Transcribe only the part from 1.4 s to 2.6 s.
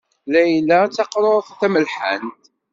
tamelḥant.